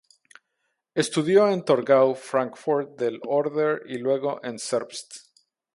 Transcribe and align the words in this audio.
Estudió 0.95 1.43
en 1.51 1.61
Torgau, 1.63 2.15
Fráncfort 2.15 2.95
del 2.97 3.21
Oder, 3.27 3.83
y 3.87 3.99
luego 3.99 4.39
en 4.43 4.57
Zerbst. 4.57 5.21